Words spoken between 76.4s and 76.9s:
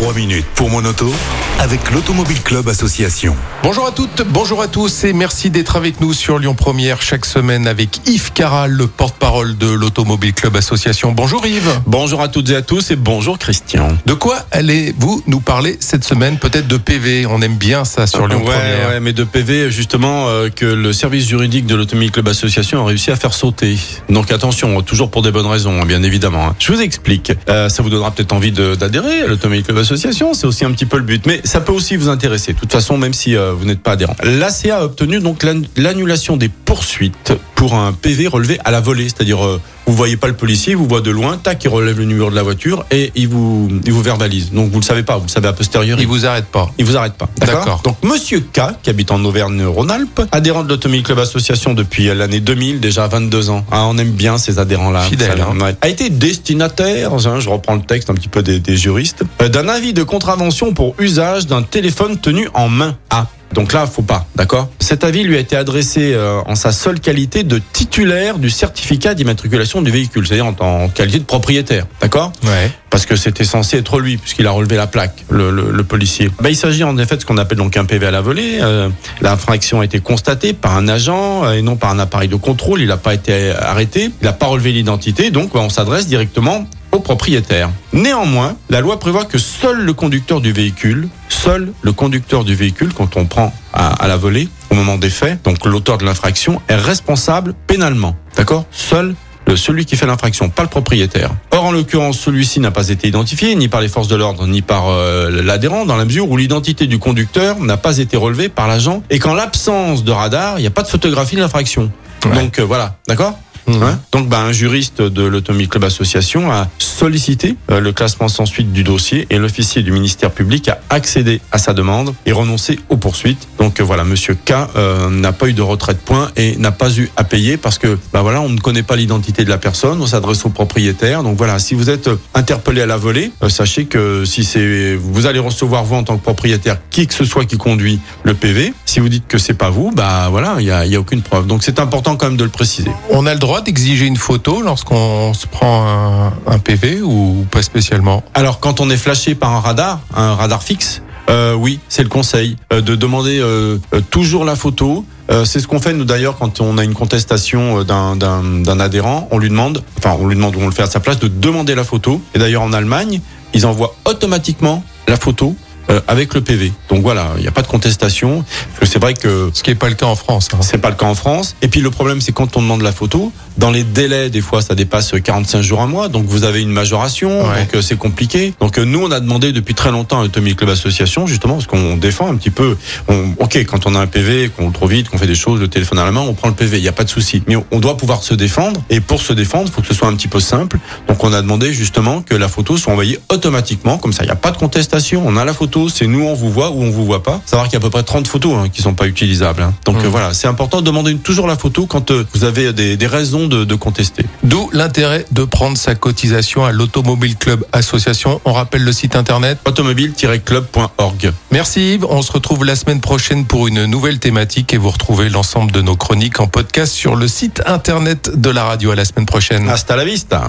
Bah, il s'agit